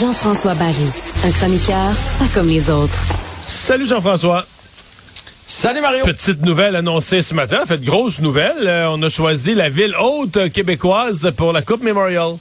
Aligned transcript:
Jean-François 0.00 0.54
Barry, 0.54 0.74
un 1.24 1.30
chroniqueur 1.32 1.92
pas 2.18 2.24
comme 2.32 2.48
les 2.48 2.70
autres. 2.70 2.98
Salut 3.44 3.86
Jean-François. 3.86 4.46
Salut 5.46 5.82
Mario. 5.82 6.04
Petite 6.06 6.40
nouvelle 6.42 6.76
annoncée 6.76 7.20
ce 7.20 7.34
matin, 7.34 7.60
en 7.62 7.66
fait 7.66 7.82
grosse 7.82 8.20
nouvelle. 8.20 8.66
Euh, 8.66 8.90
on 8.90 9.02
a 9.02 9.10
choisi 9.10 9.54
la 9.54 9.68
ville 9.68 9.94
haute 10.00 10.50
québécoise 10.50 11.30
pour 11.36 11.52
la 11.52 11.60
Coupe 11.60 11.82
Memorial. 11.82 12.36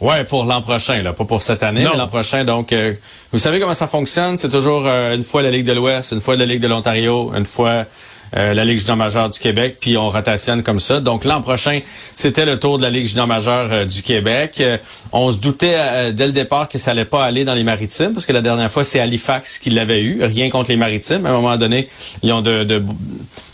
Ouais, 0.00 0.24
pour 0.24 0.44
l'an 0.44 0.60
prochain, 0.60 1.02
là, 1.02 1.12
pas 1.12 1.24
pour 1.24 1.42
cette 1.42 1.62
année, 1.62 1.84
mais 1.90 1.96
l'an 1.96 2.08
prochain. 2.08 2.44
Donc, 2.44 2.72
euh, 2.72 2.94
vous 3.32 3.38
savez 3.38 3.60
comment 3.60 3.74
ça 3.74 3.86
fonctionne? 3.86 4.38
C'est 4.38 4.48
toujours 4.50 4.84
euh, 4.86 5.14
une 5.14 5.22
fois 5.22 5.42
la 5.42 5.50
Ligue 5.50 5.66
de 5.66 5.72
l'Ouest, 5.72 6.12
une 6.12 6.20
fois 6.20 6.36
la 6.36 6.46
Ligue 6.46 6.60
de 6.60 6.68
l'Ontario, 6.68 7.32
une 7.36 7.46
fois 7.46 7.86
euh, 8.36 8.52
la 8.52 8.64
Ligue 8.64 8.78
junior 8.78 8.96
majeure 8.96 9.30
du 9.30 9.38
Québec, 9.38 9.76
puis 9.80 9.96
on 9.96 10.10
rotationne 10.10 10.64
comme 10.64 10.80
ça. 10.80 10.98
Donc 10.98 11.24
l'an 11.24 11.40
prochain, 11.40 11.80
c'était 12.16 12.44
le 12.44 12.58
tour 12.58 12.78
de 12.78 12.82
la 12.82 12.90
Ligue 12.90 13.06
junior 13.06 13.28
majeure 13.28 13.68
euh, 13.70 13.84
du 13.84 14.02
Québec. 14.02 14.56
Euh, 14.60 14.76
on 15.12 15.30
se 15.30 15.36
doutait 15.36 16.12
dès 16.12 16.26
le 16.26 16.32
départ 16.32 16.68
que 16.68 16.76
ça 16.78 16.90
allait 16.90 17.04
pas 17.04 17.24
aller 17.24 17.44
dans 17.44 17.54
les 17.54 17.62
maritimes, 17.62 18.12
parce 18.12 18.26
que 18.26 18.32
la 18.32 18.40
dernière 18.40 18.72
fois, 18.72 18.82
c'est 18.82 18.98
Halifax 18.98 19.58
qui 19.58 19.70
l'avait 19.70 20.02
eu. 20.02 20.24
Rien 20.24 20.50
contre 20.50 20.70
les 20.70 20.76
maritimes. 20.76 21.26
À 21.26 21.28
un 21.28 21.32
moment 21.32 21.56
donné, 21.56 21.88
ils 22.24 22.32
ont 22.32 22.40
de, 22.40 22.64
de, 22.64 22.82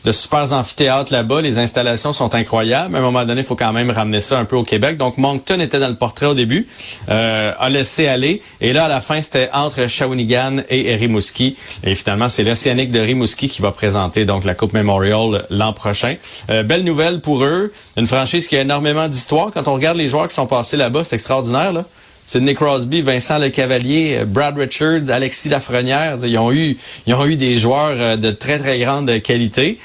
de 0.05 0.13
super 0.13 0.53
amphithéâtres 0.53 1.13
là-bas. 1.13 1.41
Les 1.41 1.59
installations 1.59 2.13
sont 2.13 2.35
incroyables. 2.35 2.95
À 2.95 2.99
un 2.99 3.03
moment 3.03 3.25
donné, 3.25 3.43
il 3.43 3.47
faut 3.47 3.57
quand 3.57 3.73
même 3.73 3.91
ramener 3.91 4.21
ça 4.21 4.39
un 4.39 4.45
peu 4.45 4.57
au 4.57 4.65
Québec. 4.65 4.97
Donc 4.97 5.19
Moncton 5.19 5.61
était 5.61 5.79
dans 5.79 5.89
le 5.89 5.97
portrait 5.97 6.27
au 6.27 6.35
début, 6.35 6.67
a 7.09 7.69
laissé 7.69 8.07
aller. 8.07 8.43
Et 8.61 8.73
là, 8.73 8.85
à 8.85 8.89
la 8.89 9.01
fin, 9.01 9.21
c'était 9.23 9.51
entre 9.53 9.87
Shawinigan 9.87 10.63
et 10.69 10.95
Rimouski. 10.95 11.57
Et 11.85 11.95
finalement, 11.95 12.29
c'est 12.29 12.45
l'Océanique 12.45 12.91
de 12.91 13.01
Rimouski 13.01 13.49
qui 13.49 13.63
va 13.63 13.73
présenter 13.73 14.25
donc 14.25 14.45
la 14.45 14.55
Coupe 14.55 14.73
Memorial 14.73 15.45
l'an 15.51 15.73
prochain. 15.73 16.17
Euh, 16.51 16.63
belle 16.63 16.85
nouvelle 16.85 17.21
pour 17.21 17.45
eux. 17.45 17.73
Une 17.97 18.07
franchise 18.07 18.47
qui 18.47 18.57
a 18.57 18.61
énormément 18.61 19.09
d'histoire. 19.09 19.51
Quand 19.53 19.69
on 19.69 19.75
regarde 19.75 19.97
les 19.97 20.09
joueurs 20.09 20.29
qui 20.29 20.35
sont 20.35 20.47
passés 20.47 20.77
là-bas, 20.77 21.05
c'est 21.05 21.17
extraordinaire. 21.17 21.73
Là. 21.73 21.85
Sidney 22.31 22.55
Crosby, 22.55 23.03
Vincent 23.03 23.39
Lecavalier, 23.39 24.19
euh, 24.19 24.25
Brad 24.25 24.57
Richards, 24.57 25.11
Alexis 25.11 25.49
Lafrenière, 25.49 26.17
ils 26.23 26.39
ont 26.39 26.53
eu 26.53 26.77
ils 27.09 27.15
ont 27.15 27.27
eu 27.27 27.35
des 27.35 27.59
joueurs 27.59 27.97
euh, 27.97 28.17
de 28.17 28.31
très 28.31 28.61
très 28.61 28.79
grande 28.79 29.21
qualité. 29.21 29.81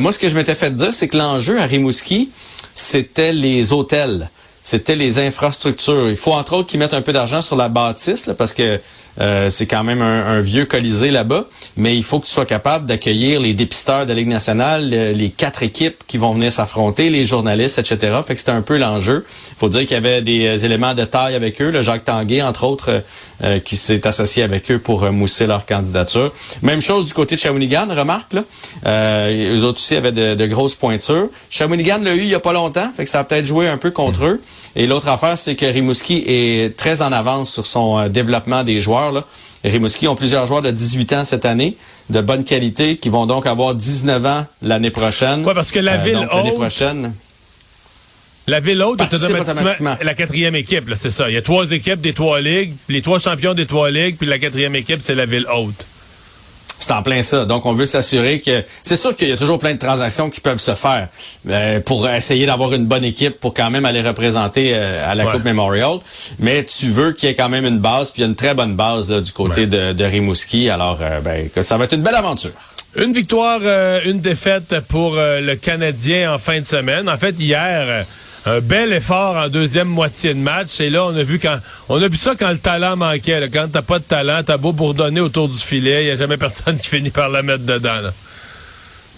moi 0.00 0.10
ce 0.10 0.18
que 0.18 0.30
je 0.30 0.34
m'étais 0.34 0.54
fait 0.54 0.74
dire 0.74 0.94
c'est 0.94 1.08
que 1.08 1.18
l'enjeu 1.18 1.60
à 1.60 1.66
Rimouski, 1.66 2.30
c'était 2.74 3.34
les 3.34 3.74
hôtels 3.74 4.30
c'était 4.62 4.94
les 4.94 5.18
infrastructures. 5.18 6.08
Il 6.08 6.16
faut 6.16 6.32
entre 6.32 6.54
autres 6.54 6.68
qu'ils 6.68 6.78
mettent 6.78 6.94
un 6.94 7.02
peu 7.02 7.12
d'argent 7.12 7.42
sur 7.42 7.56
la 7.56 7.68
bâtisse 7.68 8.30
parce 8.38 8.52
que 8.52 8.80
euh, 9.20 9.50
c'est 9.50 9.66
quand 9.66 9.84
même 9.84 10.02
un, 10.02 10.40
vieux 10.40 10.64
colisée 10.64 11.10
là-bas, 11.10 11.46
mais 11.76 11.96
il 11.96 12.02
faut 12.02 12.18
que 12.18 12.26
tu 12.26 12.32
sois 12.32 12.46
capable 12.46 12.86
d'accueillir 12.86 13.40
les 13.40 13.52
dépisteurs 13.52 14.04
de 14.04 14.10
la 14.10 14.14
Ligue 14.14 14.28
nationale, 14.28 14.88
les 14.88 15.30
quatre 15.30 15.62
équipes 15.62 16.02
qui 16.06 16.18
vont 16.18 16.34
venir 16.34 16.50
s'affronter, 16.50 17.10
les 17.10 17.26
journalistes, 17.26 17.78
etc. 17.78 18.18
Fait 18.26 18.34
que 18.34 18.40
c'était 18.40 18.52
un 18.52 18.62
peu 18.62 18.78
l'enjeu. 18.78 19.24
Il 19.50 19.58
faut 19.58 19.68
dire 19.68 19.82
qu'il 19.82 19.92
y 19.92 19.94
avait 19.94 20.22
des 20.22 20.46
euh, 20.46 20.58
éléments 20.58 20.94
de 20.94 21.04
taille 21.04 21.34
avec 21.34 21.60
eux, 21.60 21.70
le 21.70 21.82
Jacques 21.82 22.04
Tanguay, 22.04 22.42
entre 22.42 22.64
autres, 22.64 23.02
euh, 23.44 23.58
qui 23.58 23.76
s'est 23.76 24.06
associé 24.06 24.42
avec 24.42 24.70
eux 24.70 24.78
pour 24.78 25.10
mousser 25.10 25.46
leur 25.46 25.66
candidature. 25.66 26.32
Même 26.62 26.80
chose 26.80 27.06
du 27.06 27.12
côté 27.12 27.34
de 27.34 27.40
Shawinigan, 27.40 27.88
remarque, 27.90 28.32
là. 28.32 28.44
Euh, 28.86 29.56
eux 29.56 29.64
autres 29.64 29.78
aussi 29.78 29.96
avaient 29.96 30.12
de, 30.12 30.46
grosses 30.46 30.74
pointures. 30.74 31.28
Shawinigan 31.50 31.98
l'a 32.02 32.14
eu 32.14 32.20
il 32.20 32.28
y 32.28 32.34
a 32.34 32.40
pas 32.40 32.52
longtemps, 32.52 32.90
fait 32.96 33.04
que 33.04 33.10
ça 33.10 33.20
a 33.20 33.24
peut-être 33.24 33.46
joué 33.46 33.68
un 33.68 33.78
peu 33.78 33.90
contre 33.90 34.22
mm. 34.22 34.26
eux. 34.26 34.40
Et 34.74 34.86
l'autre 34.86 35.08
affaire, 35.08 35.36
c'est 35.36 35.54
que 35.54 35.66
Rimouski 35.66 36.24
est 36.26 36.76
très 36.76 37.02
en 37.02 37.12
avance 37.12 37.52
sur 37.52 37.66
son 37.66 38.08
développement 38.08 38.64
des 38.64 38.80
joueurs. 38.80 39.12
Là. 39.12 39.24
Rimouski 39.64 40.08
ont 40.08 40.16
plusieurs 40.16 40.46
joueurs 40.46 40.62
de 40.62 40.70
18 40.70 41.12
ans 41.12 41.24
cette 41.24 41.44
année, 41.44 41.76
de 42.10 42.20
bonne 42.20 42.44
qualité, 42.44 42.96
qui 42.96 43.08
vont 43.08 43.26
donc 43.26 43.46
avoir 43.46 43.74
19 43.74 44.26
ans 44.26 44.46
l'année 44.62 44.90
prochaine. 44.90 45.44
Oui, 45.46 45.52
parce 45.54 45.70
que 45.70 45.78
la 45.78 45.94
euh, 45.94 46.04
ville 46.04 46.28
haute... 46.32 46.54
prochaine... 46.54 47.12
La 48.48 48.58
ville 48.58 48.82
haute 48.82 49.00
est 49.00 49.14
automatiquement, 49.14 49.96
la 50.02 50.14
quatrième 50.14 50.56
équipe, 50.56 50.90
c'est 50.96 51.12
ça. 51.12 51.30
Il 51.30 51.34
y 51.34 51.36
a 51.36 51.42
trois 51.42 51.70
équipes 51.70 52.00
des 52.00 52.12
trois 52.12 52.40
ligues, 52.40 52.74
les 52.88 53.00
trois 53.00 53.20
champions 53.20 53.54
des 53.54 53.66
trois 53.66 53.88
ligues, 53.88 54.16
puis 54.16 54.26
la 54.26 54.40
quatrième 54.40 54.74
équipe, 54.74 54.98
c'est 55.00 55.14
la 55.14 55.26
ville 55.26 55.46
haute. 55.54 55.86
C'est 56.82 56.92
en 56.92 57.02
plein 57.04 57.22
ça. 57.22 57.44
Donc, 57.44 57.64
on 57.64 57.74
veut 57.74 57.86
s'assurer 57.86 58.40
que... 58.40 58.64
C'est 58.82 58.96
sûr 58.96 59.14
qu'il 59.14 59.28
y 59.28 59.32
a 59.32 59.36
toujours 59.36 59.60
plein 59.60 59.72
de 59.72 59.78
transactions 59.78 60.30
qui 60.30 60.40
peuvent 60.40 60.60
se 60.60 60.74
faire 60.74 61.06
euh, 61.48 61.78
pour 61.78 62.08
essayer 62.08 62.44
d'avoir 62.44 62.72
une 62.72 62.86
bonne 62.86 63.04
équipe 63.04 63.38
pour 63.38 63.54
quand 63.54 63.70
même 63.70 63.84
aller 63.84 64.02
représenter 64.02 64.72
euh, 64.74 65.08
à 65.08 65.14
la 65.14 65.26
Coupe 65.26 65.44
Memorial. 65.44 65.98
Mais 66.40 66.64
tu 66.64 66.90
veux 66.90 67.12
qu'il 67.12 67.28
y 67.28 67.32
ait 67.32 67.36
quand 67.36 67.48
même 67.48 67.66
une 67.66 67.78
base, 67.78 68.10
puis 68.10 68.22
il 68.22 68.24
y 68.24 68.26
a 68.26 68.28
une 68.28 68.34
très 68.34 68.54
bonne 68.54 68.74
base 68.74 69.08
là, 69.08 69.20
du 69.20 69.30
côté 69.30 69.66
de, 69.66 69.92
de, 69.92 70.04
Rimouski. 70.04 70.70
Alors, 70.70 70.98
euh, 71.00 71.20
ben, 71.20 71.48
que 71.50 71.62
ça 71.62 71.76
va 71.76 71.84
être 71.84 71.94
une 71.94 72.02
belle 72.02 72.16
aventure. 72.16 72.50
Une 72.96 73.12
victoire, 73.12 73.60
une 74.04 74.20
défaite 74.20 74.80
pour 74.88 75.14
le 75.14 75.54
Canadien 75.54 76.34
en 76.34 76.38
fin 76.38 76.60
de 76.60 76.66
semaine. 76.66 77.08
En 77.08 77.16
fait, 77.16 77.40
hier 77.40 78.04
un 78.44 78.60
bel 78.60 78.92
effort 78.92 79.36
en 79.36 79.48
deuxième 79.48 79.88
moitié 79.88 80.34
de 80.34 80.38
match. 80.38 80.80
Et 80.80 80.90
là, 80.90 81.04
on 81.04 81.16
a 81.16 81.22
vu 81.22 81.38
quand 81.38 81.58
on 81.88 82.00
a 82.02 82.08
vu 82.08 82.16
ça 82.16 82.34
quand 82.38 82.50
le 82.50 82.58
talent 82.58 82.96
manquait. 82.96 83.40
Là. 83.40 83.48
Quand 83.48 83.68
t'as 83.72 83.82
pas 83.82 83.98
de 83.98 84.04
talent, 84.04 84.42
t'as 84.44 84.56
beau 84.56 84.72
bourdonner 84.72 85.20
autour 85.20 85.48
du 85.48 85.58
filet, 85.58 86.02
il 86.02 86.06
n'y 86.06 86.10
a 86.12 86.16
jamais 86.16 86.36
personne 86.36 86.76
qui 86.80 86.88
finit 86.88 87.10
par 87.10 87.28
la 87.28 87.42
mettre 87.42 87.64
dedans. 87.64 88.10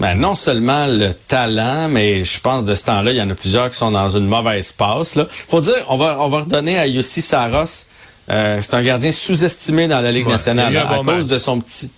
Ben, 0.01 0.17
non 0.17 0.35
seulement 0.35 0.87
le 0.87 1.13
talent, 1.15 1.89
mais 1.89 2.25
je 2.25 2.41
pense 2.41 2.65
de 2.65 2.75
ce 2.75 2.85
temps-là, 2.85 3.13
il 3.13 3.17
y 3.17 3.23
en 3.23 3.31
a 3.31 3.35
plusieurs 3.35 3.71
qui 3.71 3.77
sont 3.77 3.93
dans 3.93 4.11
une 4.11 4.27
mauvaise 4.27 4.73
passe. 4.73 5.15
Là. 5.15 5.27
Faut 5.31 5.61
dire, 5.61 5.85
on 5.89 5.97
va, 5.97 6.19
on 6.21 6.29
va 6.29 6.41
redonner 6.41 6.79
à 6.79 6.87
Yossi 6.87 7.23
Saros. 7.23 7.87
Euh, 8.31 8.59
c'est 8.61 8.75
un 8.75 8.83
gardien 8.83 9.13
sous-estimé 9.13 9.87
dans 9.87 10.01
la 10.01 10.11
Ligue 10.11 10.27
nationale 10.27 10.77
à 10.77 11.01
cause 11.05 11.29
de 11.29 11.39
son 11.39 11.61
petit 11.61 11.91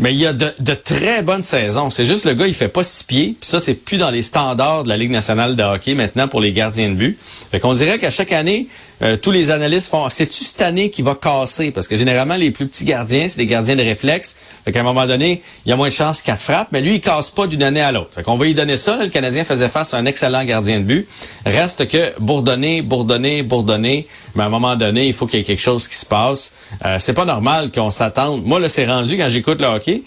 mais 0.00 0.14
il 0.14 0.18
y 0.18 0.26
a 0.26 0.32
de, 0.32 0.74
très 0.74 1.22
bonnes 1.22 1.42
saisons. 1.42 1.90
C'est 1.90 2.06
juste 2.06 2.24
le 2.24 2.32
gars, 2.32 2.46
il 2.46 2.54
fait 2.54 2.68
pas 2.68 2.82
six 2.82 3.04
pieds. 3.04 3.36
Puis 3.38 3.48
ça, 3.50 3.60
c'est 3.60 3.74
plus 3.74 3.98
dans 3.98 4.10
les 4.10 4.22
standards 4.22 4.84
de 4.84 4.88
la 4.88 4.96
Ligue 4.96 5.10
nationale 5.10 5.56
de 5.56 5.62
hockey 5.62 5.94
maintenant 5.94 6.26
pour 6.26 6.40
les 6.40 6.52
gardiens 6.52 6.88
de 6.88 6.94
but. 6.94 7.18
Fait 7.50 7.60
qu'on 7.60 7.74
dirait 7.74 7.98
qu'à 7.98 8.10
chaque 8.10 8.32
année, 8.32 8.66
euh, 9.02 9.16
tous 9.16 9.30
les 9.30 9.50
analystes 9.50 9.88
font 9.88 10.08
c'est-tu 10.10 10.44
cette 10.44 10.60
année 10.62 10.90
qui 10.90 11.02
va 11.02 11.14
casser? 11.14 11.70
Parce 11.70 11.88
que 11.88 11.96
généralement, 11.96 12.36
les 12.36 12.50
plus 12.50 12.66
petits 12.66 12.84
gardiens, 12.84 13.26
c'est 13.28 13.38
des 13.38 13.46
gardiens 13.46 13.76
de 13.76 13.82
réflexe. 13.82 14.36
Fait 14.64 14.72
qu'à 14.72 14.80
un 14.80 14.84
moment 14.84 15.06
donné, 15.06 15.42
il 15.64 15.70
y 15.70 15.72
a 15.72 15.76
moins 15.76 15.88
de 15.88 15.92
chances 15.92 16.22
qu'elle 16.22 16.36
frappe, 16.36 16.68
mais 16.72 16.80
lui, 16.80 16.96
il 16.96 17.00
casse 17.00 17.30
pas 17.30 17.46
d'une 17.46 17.62
année 17.62 17.80
à 17.80 17.92
l'autre. 17.92 18.10
Fait 18.14 18.22
qu'on 18.22 18.36
va 18.36 18.44
lui 18.44 18.54
donner 18.54 18.76
ça. 18.76 18.96
le 18.96 19.08
Canadien 19.08 19.44
faisait 19.44 19.68
face 19.68 19.94
à 19.94 19.98
un 19.98 20.06
excellent 20.06 20.44
gardien 20.44 20.80
de 20.80 20.84
but. 20.84 21.08
Reste 21.46 21.88
que 21.88 22.12
bourdonner, 22.20 22.82
bourdonner, 22.82 23.42
bourdonner. 23.42 24.06
Mais 24.34 24.42
à 24.42 24.46
un 24.46 24.50
moment 24.50 24.76
donné, 24.76 25.06
il 25.06 25.14
faut 25.14 25.26
qu'il 25.26 25.38
y 25.38 25.42
ait 25.42 25.46
quelque 25.46 25.62
chose 25.62 25.88
qui 25.88 25.96
se 25.96 26.06
passe. 26.06 26.52
Euh, 26.84 26.96
c'est 26.98 27.14
pas 27.14 27.24
normal 27.24 27.70
qu'on 27.72 27.90
s'attende. 27.90 28.44
Moi, 28.44 28.60
là, 28.60 28.68
c'est 28.68 28.86
rendu 28.86 29.16
quand 29.16 29.28
j'écoute 29.28 29.60
le 29.60 29.66
hockey. 29.66 30.02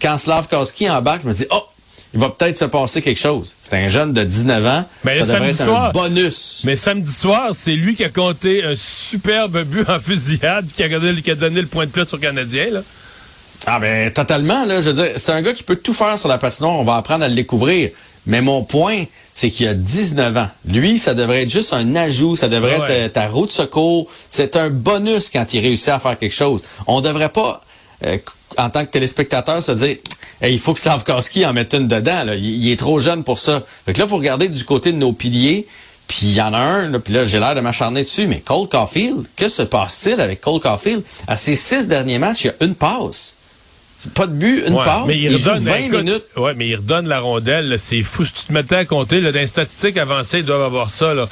Quand 0.00 0.18
Slavkowski 0.18 0.88
embarque, 0.88 1.22
je 1.22 1.28
me 1.28 1.32
dis, 1.32 1.46
oh, 1.50 1.62
il 2.14 2.20
va 2.20 2.30
peut-être 2.30 2.56
se 2.56 2.64
passer 2.64 3.02
quelque 3.02 3.20
chose. 3.20 3.56
C'est 3.62 3.76
un 3.76 3.88
jeune 3.88 4.12
de 4.12 4.22
19 4.22 4.66
ans. 4.66 4.84
Mais 5.04 5.22
ça 5.24 5.34
devrait 5.34 5.50
être 5.50 5.68
un 5.68 5.90
bonus. 5.90 6.62
Mais 6.64 6.76
samedi 6.76 7.12
soir, 7.12 7.50
c'est 7.52 7.74
lui 7.74 7.96
qui 7.96 8.04
a 8.04 8.08
compté 8.08 8.62
un 8.64 8.74
superbe 8.76 9.64
but 9.64 9.88
en 9.88 9.98
fusillade 9.98 10.66
qui 10.72 10.84
a 10.84 10.88
donné, 10.88 11.20
qui 11.20 11.30
a 11.32 11.34
donné 11.34 11.60
le 11.60 11.66
point 11.66 11.86
de 11.86 11.90
plus 11.90 12.06
au 12.12 12.18
Canadien. 12.18 12.70
Là. 12.70 12.82
Ah 13.66 13.80
ben 13.80 14.12
totalement 14.12 14.64
là, 14.64 14.80
je 14.80 14.90
veux 14.90 15.02
dire, 15.02 15.12
c'est 15.16 15.32
un 15.32 15.42
gars 15.42 15.54
qui 15.54 15.62
peut 15.62 15.76
tout 15.76 15.94
faire 15.94 16.18
sur 16.18 16.28
la 16.28 16.38
patinoire, 16.38 16.74
on 16.74 16.84
va 16.84 16.96
apprendre 16.96 17.24
à 17.24 17.28
le 17.28 17.34
découvrir. 17.34 17.90
Mais 18.26 18.40
mon 18.40 18.62
point, 18.62 19.04
c'est 19.34 19.50
qu'il 19.50 19.66
a 19.68 19.74
19 19.74 20.36
ans. 20.36 20.48
Lui, 20.66 20.98
ça 20.98 21.14
devrait 21.14 21.42
être 21.42 21.50
juste 21.50 21.72
un 21.72 21.94
ajout, 21.94 22.36
ça 22.36 22.48
devrait 22.48 22.76
être 22.76 22.90
euh, 22.90 23.08
ta 23.08 23.26
roue 23.28 23.46
de 23.46 23.52
secours. 23.52 24.06
C'est 24.30 24.56
un 24.56 24.70
bonus 24.70 25.28
quand 25.28 25.52
il 25.52 25.60
réussit 25.60 25.90
à 25.90 25.98
faire 25.98 26.18
quelque 26.18 26.34
chose. 26.34 26.62
On 26.86 27.00
devrait 27.00 27.28
pas, 27.28 27.62
euh, 28.06 28.16
en 28.56 28.70
tant 28.70 28.86
que 28.86 28.90
téléspectateur, 28.90 29.62
se 29.62 29.72
dire 29.72 29.96
il 30.52 30.58
faut 30.58 30.74
que 30.74 30.80
Slavkowski 30.80 31.46
en 31.46 31.52
mette 31.52 31.74
une 31.74 31.88
dedans. 31.88 32.26
Il, 32.32 32.70
est 32.70 32.76
trop 32.76 32.98
jeune 32.98 33.24
pour 33.24 33.38
ça. 33.38 33.62
Fait 33.86 33.92
que 33.92 33.98
là, 33.98 34.04
il 34.06 34.08
faut 34.08 34.16
regarder 34.16 34.48
du 34.48 34.64
côté 34.64 34.92
de 34.92 34.98
nos 34.98 35.12
piliers. 35.12 35.66
Puis 36.06 36.20
il 36.24 36.34
y 36.34 36.42
en 36.42 36.52
a 36.52 36.58
un, 36.58 36.90
là, 36.90 36.98
puis 36.98 37.14
là, 37.14 37.24
j'ai 37.24 37.38
l'air 37.38 37.54
de 37.54 37.60
m'acharner 37.60 38.02
dessus, 38.02 38.26
mais 38.26 38.40
Cole 38.40 38.68
Caulfield, 38.68 39.24
que 39.36 39.48
se 39.48 39.62
passe-t-il 39.62 40.20
avec 40.20 40.42
Cole 40.42 40.60
Caulfield? 40.60 41.02
À 41.26 41.38
ses 41.38 41.56
six 41.56 41.88
derniers 41.88 42.18
matchs, 42.18 42.44
il 42.44 42.46
y 42.48 42.50
a 42.50 42.64
une 42.66 42.74
passe. 42.74 43.36
Pas 44.12 44.26
de 44.26 44.34
but, 44.34 44.64
une 44.68 44.74
passe. 44.74 45.06
Mais 45.06 45.16
il, 45.16 45.34
redonne, 45.34 45.62
20 45.62 45.88
minutes. 45.88 46.24
Ouais, 46.36 46.52
mais 46.54 46.68
il 46.68 46.76
redonne 46.76 47.08
la 47.08 47.20
rondelle. 47.20 47.76
C'est 47.78 48.02
fou. 48.02 48.26
Si 48.26 48.32
tu 48.34 48.44
te 48.44 48.52
mettais 48.52 48.76
à 48.76 48.84
compter, 48.84 49.22
là, 49.22 49.32
dans 49.32 49.40
les 49.40 49.46
statistiques 49.46 49.96
avancées, 49.96 50.40
ils 50.40 50.44
doivent 50.44 50.62
avoir 50.62 50.90
ça. 50.90 51.14
Là. 51.14 51.26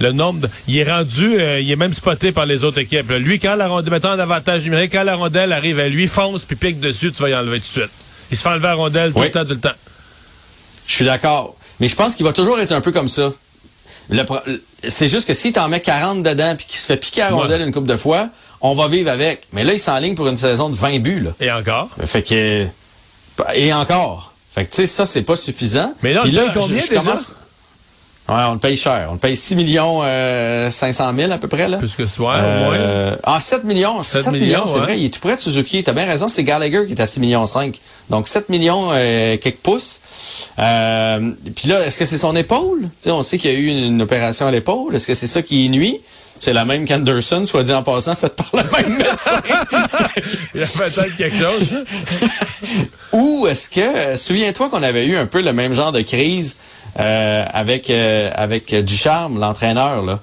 Le 0.00 0.12
nombre 0.12 0.40
de, 0.40 0.48
Il 0.66 0.78
est 0.78 0.90
rendu, 0.90 1.38
euh, 1.38 1.60
il 1.60 1.70
est 1.70 1.76
même 1.76 1.92
spoté 1.92 2.32
par 2.32 2.46
les 2.46 2.64
autres 2.64 2.78
équipes. 2.78 3.10
Lui, 3.10 3.38
quand 3.38 3.56
la 3.56 3.68
rondelle, 3.68 3.92
mettons 3.92 4.08
un 4.08 4.18
avantage 4.18 4.64
numérique, 4.64 4.92
quand 4.92 5.02
la 5.02 5.16
rondelle 5.16 5.52
arrive 5.52 5.78
à 5.78 5.88
lui, 5.88 6.06
fonce 6.06 6.44
puis 6.44 6.56
pique 6.56 6.80
dessus, 6.80 7.12
tu 7.12 7.22
vas 7.22 7.28
y 7.28 7.34
enlever 7.34 7.60
tout 7.60 7.66
de 7.66 7.82
suite. 7.82 8.03
Il 8.34 8.36
se 8.36 8.42
fait 8.42 8.48
enlever 8.48 8.66
la 8.66 8.74
rondelle 8.74 9.12
tout 9.12 9.20
le 9.20 9.30
temps, 9.30 9.44
tout 9.44 9.50
le 9.50 9.60
temps. 9.60 9.78
Je 10.88 10.94
suis 10.96 11.04
d'accord. 11.04 11.54
Mais 11.78 11.86
je 11.86 11.94
pense 11.94 12.16
qu'il 12.16 12.26
va 12.26 12.32
toujours 12.32 12.58
être 12.58 12.72
un 12.72 12.80
peu 12.80 12.90
comme 12.90 13.08
ça. 13.08 13.32
C'est 14.88 15.06
juste 15.06 15.28
que 15.28 15.34
si 15.34 15.52
tu 15.52 15.60
en 15.60 15.68
mets 15.68 15.80
40 15.80 16.24
dedans 16.24 16.56
puis 16.56 16.66
qu'il 16.66 16.80
se 16.80 16.86
fait 16.86 16.96
piquer 16.96 17.20
la 17.20 17.30
rondelle 17.30 17.62
une 17.62 17.72
couple 17.72 17.86
de 17.86 17.96
fois, 17.96 18.28
on 18.60 18.74
va 18.74 18.88
vivre 18.88 19.08
avec. 19.08 19.46
Mais 19.52 19.62
là, 19.62 19.72
il 19.72 19.78
s'enligne 19.78 20.16
pour 20.16 20.26
une 20.26 20.36
saison 20.36 20.68
de 20.68 20.74
20 20.74 20.98
buts. 20.98 21.20
Là. 21.20 21.30
Et 21.40 21.52
encore? 21.52 21.90
Fait 22.06 22.22
que... 22.22 22.66
Et 23.54 23.72
encore. 23.72 24.34
Fait 24.52 24.64
que, 24.64 24.70
tu 24.70 24.78
sais, 24.78 24.86
ça, 24.88 25.06
c'est 25.06 25.22
pas 25.22 25.36
suffisant. 25.36 25.94
Mais 26.02 26.12
là, 26.12 26.22
il 26.26 26.34
là 26.34 26.46
combien 26.52 26.80
je, 26.80 26.88
déjà? 26.88 27.16
On 28.50 28.54
le 28.54 28.58
paye 28.58 28.76
cher. 28.76 29.06
On 29.10 29.14
le 29.14 29.18
paye 29.18 29.36
6 29.36 29.56
millions 29.56 30.00
euh, 30.02 30.70
500 30.70 31.12
000 31.16 31.32
à 31.32 31.38
peu 31.38 31.48
près. 31.48 31.68
Là. 31.68 31.78
Plus 31.78 31.94
que 31.94 32.06
ce 32.06 32.14
soir, 32.14 32.38
au 32.38 32.64
moins. 32.64 32.74
Euh, 32.74 33.16
ah, 33.22 33.40
7 33.40 33.64
millions. 33.64 34.02
7, 34.02 34.28
millions, 34.32 34.66
c'est 34.66 34.78
vrai. 34.78 34.98
Il 34.98 35.06
est 35.06 35.08
tout 35.10 35.20
près 35.20 35.36
de 35.36 35.40
Suzuki. 35.40 35.82
T'as 35.84 35.92
bien 35.92 36.06
raison, 36.06 36.28
c'est 36.28 36.44
Gallagher 36.44 36.86
qui 36.86 36.92
est 36.92 37.00
à 37.00 37.06
6 37.06 37.20
millions 37.20 37.46
5. 37.46 37.78
Donc 38.10 38.28
7 38.28 38.48
millions 38.48 38.88
euh, 38.92 39.36
quelques 39.36 39.58
pouces. 39.58 40.00
Euh, 40.58 41.32
puis 41.54 41.68
là, 41.68 41.84
est-ce 41.86 41.98
que 41.98 42.04
c'est 42.04 42.18
son 42.18 42.36
épaule? 42.36 42.88
on 43.06 43.22
sait 43.22 43.38
qu'il 43.38 43.50
y 43.50 43.54
a 43.54 43.58
eu 43.58 43.66
une, 43.66 44.02
opération 44.02 44.46
à 44.46 44.50
l'épaule. 44.50 44.94
Est-ce 44.94 45.06
que 45.06 45.14
c'est 45.14 45.26
ça 45.26 45.42
qui 45.42 45.68
nuit? 45.68 46.00
C'est 46.44 46.52
la 46.52 46.66
même 46.66 46.86
qu'Anderson, 46.86 47.46
soit 47.46 47.62
dit 47.62 47.72
en 47.72 47.82
passant, 47.82 48.14
faite 48.14 48.36
par 48.36 48.50
le 48.52 48.82
même 48.82 48.98
médecin. 48.98 49.40
Il 50.54 50.62
a 50.62 50.66
peut-être 50.66 51.16
quelque 51.16 51.38
chose. 51.38 51.72
Ou 53.14 53.46
est-ce 53.46 53.70
que, 53.70 54.14
souviens-toi 54.14 54.68
qu'on 54.68 54.82
avait 54.82 55.06
eu 55.06 55.16
un 55.16 55.24
peu 55.24 55.40
le 55.40 55.54
même 55.54 55.72
genre 55.72 55.90
de 55.90 56.02
crise 56.02 56.58
euh, 57.00 57.46
avec 57.50 57.88
euh, 57.88 58.30
avec 58.34 58.74
Ducharme, 58.74 59.40
l'entraîneur 59.40 60.02
là. 60.02 60.20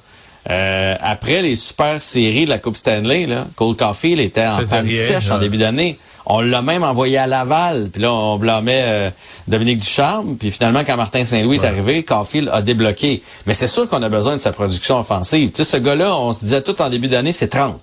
Euh, 0.50 0.96
après 1.00 1.42
les 1.42 1.56
super 1.56 2.02
séries 2.02 2.46
de 2.46 2.50
la 2.50 2.58
Coupe 2.58 2.76
Stanley, 2.76 3.28
là, 3.28 3.48
Cole 3.56 3.76
Caulfield 3.76 4.20
était 4.20 4.46
en 4.46 4.66
panne 4.66 4.90
sèche 4.90 5.30
en 5.30 5.38
début 5.38 5.58
d'année. 5.58 6.00
On 6.26 6.42
l'a 6.42 6.62
même 6.62 6.84
envoyé 6.84 7.18
à 7.18 7.28
Laval. 7.28 7.90
Puis 7.92 8.02
là, 8.02 8.14
on 8.14 8.38
blâmait 8.38 8.84
euh, 8.84 9.10
Dominique 9.48 9.80
Ducharme. 9.80 10.38
Puis 10.38 10.52
finalement, 10.52 10.84
quand 10.86 10.96
Martin 10.96 11.26
Saint-Louis 11.26 11.58
est 11.58 11.66
arrivé, 11.66 12.04
Caulfield 12.04 12.50
a 12.54 12.62
débloqué. 12.62 13.24
Mais 13.48 13.54
c'est 13.54 13.68
sûr 13.68 13.88
qu'on 13.88 14.02
a 14.04 14.10
besoin 14.10 14.36
de 14.36 14.42
sa 14.42 14.52
production 14.52 15.00
offensive. 15.00 15.52
Tu 15.52 15.64
sais, 15.64 15.72
ce 15.72 15.78
gars-là, 15.78 16.16
on 16.16 16.32
se 16.34 16.40
disait 16.42 16.62
tout 16.62 16.80
en 16.82 16.90
début 16.90 17.08
d'année, 17.08 17.32
c'est 17.32 17.50
30. 17.50 17.80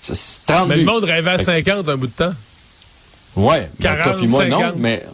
C'est 0.00 0.46
30 0.46 0.68
Mais 0.68 0.76
le 0.76 0.84
monde 0.84 1.04
rêvait 1.04 1.30
à 1.30 1.38
50 1.38 1.88
un 1.88 1.96
bout 1.96 2.06
de 2.06 2.12
temps. 2.12 2.32
Ouais. 3.36 3.68
40, 3.80 4.16
puis 4.18 4.26
moi, 4.26 4.44
non, 4.46 4.72
mais 4.76 5.04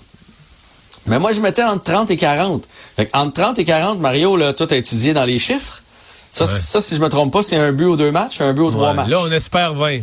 mais 1.08 1.18
moi, 1.18 1.32
je 1.32 1.40
mettais 1.40 1.64
entre 1.64 1.84
30 1.84 2.10
et 2.10 2.16
40. 2.16 2.64
Fait 2.96 3.08
entre 3.14 3.32
30 3.32 3.58
et 3.58 3.64
40, 3.64 3.98
Mario, 3.98 4.36
là, 4.36 4.52
toi, 4.52 4.66
as 4.70 4.76
étudié 4.76 5.14
dans 5.14 5.24
les 5.24 5.38
chiffres. 5.38 5.82
Ça, 6.32 6.46
ça, 6.46 6.80
si 6.80 6.94
je 6.94 7.00
me 7.00 7.08
trompe 7.08 7.32
pas, 7.32 7.42
c'est 7.42 7.56
un 7.56 7.72
but 7.72 7.86
aux 7.86 7.96
deux 7.96 8.12
matchs, 8.12 8.40
un 8.40 8.52
but 8.52 8.62
aux 8.62 8.70
trois 8.70 8.92
matchs. 8.92 9.08
Là, 9.08 9.20
on 9.22 9.32
espère 9.32 9.74
20. 9.74 10.00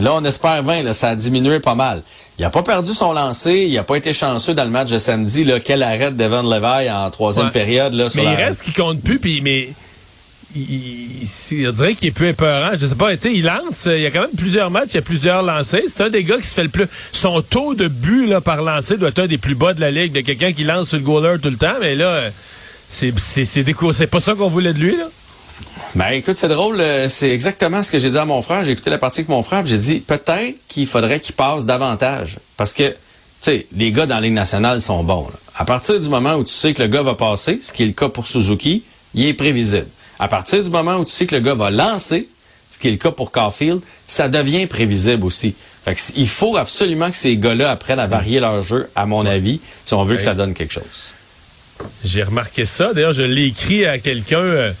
Là, 0.00 0.14
on 0.14 0.24
espère 0.24 0.62
20. 0.62 0.82
Là, 0.82 0.94
ça 0.94 1.10
a 1.10 1.16
diminué 1.16 1.60
pas 1.60 1.74
mal. 1.74 2.02
Il 2.38 2.42
n'a 2.42 2.50
pas 2.50 2.62
perdu 2.62 2.92
son 2.92 3.12
lancer. 3.12 3.66
Il 3.68 3.74
n'a 3.74 3.84
pas 3.84 3.96
été 3.96 4.12
chanceux 4.12 4.54
dans 4.54 4.64
le 4.64 4.70
match 4.70 4.90
de 4.90 4.98
samedi. 4.98 5.44
Là, 5.44 5.60
quel 5.60 5.82
arrêt 5.82 6.10
de 6.10 6.16
Devon 6.16 6.42
Levi 6.42 6.90
en 6.90 7.10
troisième 7.10 7.50
période. 7.50 7.94
Là, 7.94 8.08
mais 8.14 8.24
il 8.24 8.34
reste 8.34 8.62
qu'il 8.62 8.74
compte 8.74 9.00
plus. 9.00 9.18
Puis, 9.18 9.40
mais 9.40 9.70
il, 10.56 11.22
il, 11.22 11.72
dirait 11.72 11.94
qu'il 11.94 12.08
est 12.08 12.12
peu 12.12 12.26
épeurant. 12.26 12.70
Je 12.78 12.86
sais 12.86 12.94
pas, 12.94 13.12
tu 13.16 13.22
sais, 13.22 13.34
il 13.34 13.44
lance, 13.44 13.86
il 13.86 14.00
y 14.00 14.06
a 14.06 14.10
quand 14.10 14.22
même 14.22 14.36
plusieurs 14.36 14.70
matchs, 14.70 14.90
il 14.90 14.94
y 14.94 14.98
a 14.98 15.02
plusieurs 15.02 15.42
lancers. 15.42 15.82
C'est 15.88 16.02
un 16.02 16.10
des 16.10 16.24
gars 16.24 16.38
qui 16.38 16.46
se 16.46 16.54
fait 16.54 16.62
le 16.62 16.68
plus. 16.68 16.86
Son 17.12 17.42
taux 17.42 17.74
de 17.74 17.88
but 17.88 18.26
là, 18.26 18.40
par 18.40 18.62
lancer 18.62 18.96
doit 18.96 19.08
être 19.08 19.20
un 19.20 19.26
des 19.26 19.38
plus 19.38 19.54
bas 19.54 19.74
de 19.74 19.80
la 19.80 19.90
ligue, 19.90 20.12
de 20.12 20.20
quelqu'un 20.20 20.52
qui 20.52 20.64
lance 20.64 20.88
sur 20.88 20.98
le 20.98 21.04
goaler 21.04 21.38
tout 21.40 21.50
le 21.50 21.56
temps, 21.56 21.74
mais 21.80 21.94
là, 21.94 22.20
c'est 22.94 23.44
c'est 23.44 24.06
pas 24.06 24.20
ça 24.20 24.34
qu'on 24.34 24.48
voulait 24.48 24.72
de 24.72 24.78
lui, 24.78 24.96
là? 24.96 25.06
Ben 25.94 26.08
écoute, 26.10 26.36
c'est 26.36 26.48
drôle, 26.48 26.80
euh, 26.80 27.08
c'est 27.08 27.30
exactement 27.30 27.82
ce 27.82 27.90
que 27.92 27.98
j'ai 28.00 28.10
dit 28.10 28.18
à 28.18 28.24
mon 28.24 28.42
frère. 28.42 28.64
J'ai 28.64 28.72
écouté 28.72 28.90
la 28.90 28.98
partie 28.98 29.20
avec 29.20 29.28
mon 29.28 29.42
frère, 29.44 29.64
j'ai 29.64 29.78
dit 29.78 30.00
peut-être 30.00 30.56
qu'il 30.66 30.86
faudrait 30.86 31.20
qu'il 31.20 31.34
passe 31.36 31.66
davantage. 31.66 32.38
Parce 32.56 32.72
que, 32.72 32.88
tu 32.88 32.96
sais, 33.40 33.66
les 33.76 33.92
gars 33.92 34.06
dans 34.06 34.16
la 34.16 34.22
Ligue 34.22 34.32
nationale 34.32 34.80
sont 34.80 35.04
bons. 35.04 35.28
À 35.56 35.64
partir 35.64 36.00
du 36.00 36.08
moment 36.08 36.34
où 36.34 36.42
tu 36.42 36.52
sais 36.52 36.74
que 36.74 36.82
le 36.82 36.88
gars 36.88 37.02
va 37.02 37.14
passer, 37.14 37.58
ce 37.60 37.72
qui 37.72 37.84
est 37.84 37.86
le 37.86 37.92
cas 37.92 38.08
pour 38.08 38.26
Suzuki, 38.26 38.82
il 39.14 39.26
est 39.26 39.34
prévisible. 39.34 39.86
À 40.18 40.26
partir 40.26 40.62
du 40.62 40.70
moment 40.70 40.96
où 40.96 41.04
tu 41.04 41.12
sais 41.12 41.26
que 41.26 41.34
le 41.36 41.40
gars 41.40 41.54
va 41.54 41.70
lancer, 41.70 42.28
ce 42.70 42.78
qui 42.78 42.88
est 42.88 42.92
le 42.92 42.96
cas 42.96 43.12
pour 43.12 43.30
Caulfield, 43.30 43.80
ça 44.08 44.28
devient 44.28 44.66
prévisible 44.66 45.24
aussi. 45.24 45.54
il 46.16 46.28
faut 46.28 46.56
absolument 46.56 47.10
que 47.10 47.16
ces 47.16 47.36
gars-là 47.36 47.70
apprennent 47.70 48.00
à 48.00 48.08
varier 48.08 48.40
leur 48.40 48.64
jeu, 48.64 48.90
à 48.96 49.06
mon 49.06 49.24
avis, 49.26 49.60
si 49.84 49.94
on 49.94 50.04
veut 50.04 50.16
que 50.16 50.22
ça 50.22 50.34
donne 50.34 50.54
quelque 50.54 50.72
chose. 50.72 51.12
J'ai 52.04 52.22
remarqué 52.22 52.66
ça. 52.66 52.92
D'ailleurs, 52.92 53.12
je 53.12 53.22
l'ai 53.22 53.46
écrit 53.46 53.86
à 53.86 53.98
quelqu'un, 53.98 54.38
euh, 54.38 54.72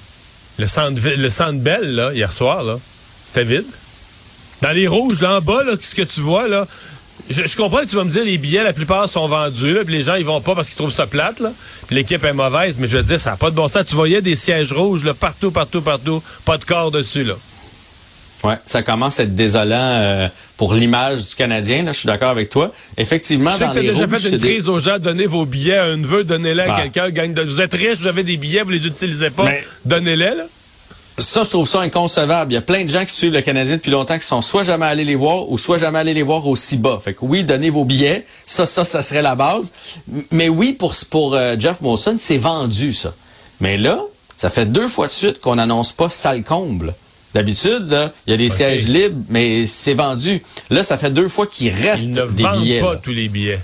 le 0.58 0.66
centre, 0.66 1.00
le 1.02 2.14
hier 2.14 2.32
soir, 2.32 2.62
là. 2.62 2.78
C'était 3.24 3.44
vide. 3.44 3.66
Dans 4.62 4.72
les 4.72 4.86
rouges, 4.86 5.20
là 5.20 5.36
en 5.36 5.40
bas, 5.40 5.64
là, 5.64 5.72
ce 5.80 5.94
que 5.94 6.02
tu 6.02 6.20
vois, 6.20 6.48
là, 6.48 6.66
je, 7.30 7.56
comprends 7.56 7.80
que 7.80 7.86
tu 7.86 7.96
vas 7.96 8.04
me 8.04 8.10
dire 8.10 8.24
les 8.24 8.38
billets, 8.38 8.62
la 8.62 8.72
plupart 8.72 9.08
sont 9.08 9.26
vendus, 9.26 9.78
puis 9.84 9.94
les 9.94 10.02
gens 10.02 10.14
ils 10.14 10.26
vont 10.26 10.40
pas 10.40 10.54
parce 10.54 10.68
qu'ils 10.68 10.76
trouvent 10.76 10.92
ça 10.92 11.06
plate. 11.06 11.42
Puis 11.86 11.96
l'équipe 11.96 12.22
est 12.22 12.32
mauvaise, 12.32 12.78
mais 12.78 12.86
je 12.86 12.96
veux 12.96 13.02
dire, 13.02 13.20
ça 13.20 13.30
n'a 13.30 13.36
pas 13.36 13.50
de 13.50 13.56
bon 13.56 13.68
sens. 13.68 13.84
Tu 13.86 13.94
voyais 13.94 14.20
des 14.20 14.36
sièges 14.36 14.72
rouges 14.72 15.04
là, 15.04 15.14
partout, 15.14 15.50
partout, 15.50 15.80
partout, 15.80 16.22
pas 16.44 16.58
de 16.58 16.64
corps 16.64 16.90
dessus, 16.90 17.24
là. 17.24 17.34
Ouais, 18.44 18.56
ça 18.66 18.82
commence 18.82 19.18
à 19.20 19.22
être 19.22 19.34
désolant 19.34 19.74
euh, 19.78 20.28
pour 20.56 20.74
l'image 20.74 21.28
du 21.28 21.34
Canadien. 21.34 21.82
Là, 21.82 21.92
je 21.92 22.00
suis 22.00 22.06
d'accord 22.06 22.28
avec 22.28 22.50
toi. 22.50 22.72
Effectivement, 22.96 23.50
je 23.50 23.56
sais 23.56 23.66
que 23.66 23.72
tu 23.72 23.78
as 23.78 23.92
déjà 23.92 24.08
fait 24.08 24.28
une 24.28 24.38
crise 24.38 24.68
aux 24.68 24.78
gens, 24.78 24.98
donnez 24.98 25.26
vos 25.26 25.46
billets 25.46 25.78
à 25.78 25.84
un 25.84 25.96
neveu, 25.96 26.24
donnez-les 26.24 26.62
à 26.62 26.74
ah. 26.74 26.80
quelqu'un, 26.82 27.10
gagne 27.10 27.32
de... 27.32 27.42
vous 27.42 27.60
êtes 27.60 27.74
riche, 27.74 27.98
vous 28.00 28.06
avez 28.06 28.22
des 28.22 28.36
billets, 28.36 28.62
vous 28.62 28.70
les 28.70 28.86
utilisez 28.86 29.30
pas, 29.30 29.48
donnez-les 29.84 30.34
là. 30.34 30.44
Ça, 31.16 31.44
je 31.44 31.50
trouve 31.50 31.68
ça 31.68 31.80
inconcevable. 31.80 32.50
Il 32.52 32.54
y 32.56 32.58
a 32.58 32.62
plein 32.62 32.84
de 32.84 32.90
gens 32.90 33.04
qui 33.04 33.12
suivent 33.12 33.32
le 33.32 33.40
Canadien 33.40 33.76
depuis 33.76 33.92
longtemps 33.92 34.18
qui 34.18 34.26
sont 34.26 34.42
soit 34.42 34.64
jamais 34.64 34.86
allés 34.86 35.04
les 35.04 35.14
voir 35.14 35.48
ou 35.48 35.58
soit 35.58 35.78
jamais 35.78 36.00
allés 36.00 36.12
les 36.12 36.24
voir 36.24 36.44
aussi 36.48 36.76
bas. 36.76 36.98
Fait 37.02 37.14
que 37.14 37.20
oui, 37.22 37.44
donnez 37.44 37.70
vos 37.70 37.84
billets. 37.84 38.26
Ça, 38.46 38.66
ça, 38.66 38.84
ça 38.84 39.00
serait 39.00 39.22
la 39.22 39.36
base. 39.36 39.72
Mais 40.32 40.48
oui, 40.48 40.72
pour, 40.72 40.92
pour 41.10 41.34
euh, 41.34 41.54
Jeff 41.56 41.80
Molson, 41.82 42.16
c'est 42.18 42.36
vendu, 42.36 42.92
ça. 42.92 43.14
Mais 43.60 43.76
là, 43.76 44.00
ça 44.36 44.50
fait 44.50 44.66
deux 44.66 44.88
fois 44.88 45.06
de 45.06 45.12
suite 45.12 45.40
qu'on 45.40 45.54
n'annonce 45.54 45.92
pas 45.92 46.10
salle 46.10 46.42
comble. 46.42 46.94
D'habitude, 47.34 48.12
il 48.26 48.30
y 48.30 48.34
a 48.34 48.36
des 48.36 48.48
sièges 48.48 48.86
libres, 48.86 49.20
mais 49.28 49.66
c'est 49.66 49.94
vendu. 49.94 50.40
Là, 50.70 50.84
ça 50.84 50.96
fait 50.96 51.10
deux 51.10 51.28
fois 51.28 51.46
qu'il 51.46 51.72
reste 51.72 52.08
ne 52.08 52.26
des 52.26 52.44
billets. 52.44 52.80
pas 52.80 52.96
tous 52.96 53.12
les 53.12 53.28
billets. 53.28 53.60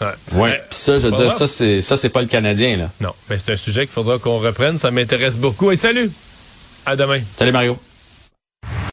Ouais. 0.00 0.08
ouais. 0.32 0.60
Puis 0.68 0.78
ça, 0.78 0.98
je 0.98 1.06
veux 1.06 1.12
dire, 1.12 1.32
ça, 1.32 1.46
c'est 1.46 1.80
ça, 1.80 1.96
c'est 1.96 2.08
pas 2.08 2.20
le 2.20 2.26
Canadien, 2.26 2.76
là. 2.76 2.90
Non, 3.00 3.12
mais 3.30 3.38
c'est 3.38 3.52
un 3.52 3.56
sujet 3.56 3.82
qu'il 3.82 3.94
faudra 3.94 4.18
qu'on 4.18 4.38
reprenne. 4.38 4.78
Ça 4.78 4.90
m'intéresse 4.90 5.36
beaucoup. 5.36 5.70
Et 5.70 5.76
salut! 5.76 6.10
À 6.84 6.96
demain. 6.96 7.20
Salut 7.36 7.52
Mario. 7.52 7.78